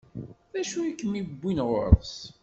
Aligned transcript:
D 0.51 0.53
acu 0.61 0.79
i 0.83 0.91
kem-iwwin 0.99 1.59
ɣur-s? 1.69 2.15